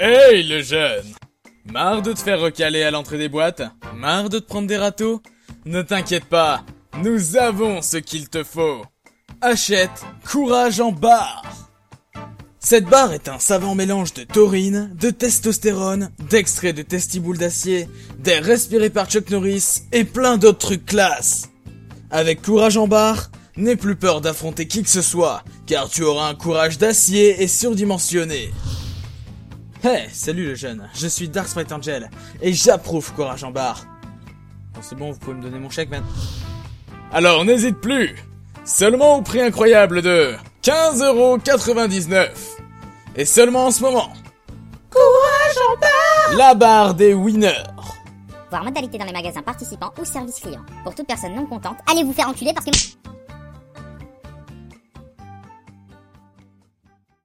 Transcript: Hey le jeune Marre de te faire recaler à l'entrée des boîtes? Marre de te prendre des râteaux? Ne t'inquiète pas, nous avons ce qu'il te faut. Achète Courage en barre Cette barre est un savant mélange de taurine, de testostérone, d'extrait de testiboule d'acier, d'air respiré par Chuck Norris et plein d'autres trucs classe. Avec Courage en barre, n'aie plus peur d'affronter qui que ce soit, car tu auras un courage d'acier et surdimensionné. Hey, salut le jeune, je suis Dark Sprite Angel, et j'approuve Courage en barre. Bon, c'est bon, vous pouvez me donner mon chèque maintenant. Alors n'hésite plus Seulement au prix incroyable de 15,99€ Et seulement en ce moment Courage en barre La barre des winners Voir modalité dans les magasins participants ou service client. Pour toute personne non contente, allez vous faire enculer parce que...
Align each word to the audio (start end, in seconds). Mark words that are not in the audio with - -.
Hey 0.00 0.44
le 0.44 0.62
jeune 0.62 1.12
Marre 1.72 2.02
de 2.02 2.12
te 2.12 2.20
faire 2.20 2.38
recaler 2.38 2.84
à 2.84 2.92
l'entrée 2.92 3.18
des 3.18 3.28
boîtes? 3.28 3.62
Marre 3.96 4.28
de 4.28 4.38
te 4.38 4.46
prendre 4.46 4.68
des 4.68 4.76
râteaux? 4.76 5.20
Ne 5.64 5.82
t'inquiète 5.82 6.26
pas, 6.26 6.64
nous 7.02 7.36
avons 7.36 7.82
ce 7.82 7.96
qu'il 7.96 8.28
te 8.28 8.44
faut. 8.44 8.84
Achète 9.40 10.04
Courage 10.24 10.78
en 10.78 10.92
barre 10.92 11.42
Cette 12.60 12.84
barre 12.84 13.12
est 13.12 13.28
un 13.28 13.40
savant 13.40 13.74
mélange 13.74 14.14
de 14.14 14.22
taurine, 14.22 14.94
de 14.94 15.10
testostérone, 15.10 16.12
d'extrait 16.30 16.72
de 16.72 16.82
testiboule 16.82 17.38
d'acier, 17.38 17.88
d'air 18.20 18.44
respiré 18.44 18.90
par 18.90 19.10
Chuck 19.10 19.30
Norris 19.30 19.82
et 19.90 20.04
plein 20.04 20.38
d'autres 20.38 20.58
trucs 20.58 20.86
classe. 20.86 21.48
Avec 22.12 22.42
Courage 22.42 22.76
en 22.76 22.86
barre, 22.86 23.32
n'aie 23.56 23.74
plus 23.74 23.96
peur 23.96 24.20
d'affronter 24.20 24.68
qui 24.68 24.84
que 24.84 24.90
ce 24.90 25.02
soit, 25.02 25.42
car 25.66 25.88
tu 25.88 26.04
auras 26.04 26.28
un 26.28 26.36
courage 26.36 26.78
d'acier 26.78 27.42
et 27.42 27.48
surdimensionné. 27.48 28.52
Hey, 29.90 30.06
salut 30.12 30.44
le 30.48 30.54
jeune, 30.54 30.86
je 30.92 31.06
suis 31.06 31.30
Dark 31.30 31.48
Sprite 31.48 31.72
Angel, 31.72 32.10
et 32.42 32.52
j'approuve 32.52 33.10
Courage 33.14 33.42
en 33.42 33.50
barre. 33.50 33.86
Bon, 34.74 34.80
c'est 34.82 34.94
bon, 34.94 35.12
vous 35.12 35.18
pouvez 35.18 35.34
me 35.34 35.42
donner 35.42 35.58
mon 35.58 35.70
chèque 35.70 35.88
maintenant. 35.88 36.10
Alors 37.10 37.42
n'hésite 37.46 37.80
plus 37.80 38.14
Seulement 38.66 39.16
au 39.16 39.22
prix 39.22 39.40
incroyable 39.40 40.02
de 40.02 40.34
15,99€ 40.62 42.28
Et 43.16 43.24
seulement 43.24 43.64
en 43.64 43.70
ce 43.70 43.80
moment 43.80 44.12
Courage 44.90 45.56
en 45.70 45.80
barre 45.80 46.36
La 46.36 46.52
barre 46.52 46.92
des 46.92 47.14
winners 47.14 47.64
Voir 48.50 48.64
modalité 48.64 48.98
dans 48.98 49.06
les 49.06 49.12
magasins 49.12 49.40
participants 49.40 49.94
ou 49.98 50.04
service 50.04 50.40
client. 50.40 50.66
Pour 50.84 50.94
toute 50.94 51.06
personne 51.06 51.34
non 51.34 51.46
contente, 51.46 51.78
allez 51.90 52.02
vous 52.02 52.12
faire 52.12 52.28
enculer 52.28 52.52
parce 52.52 52.66
que... 52.66 52.97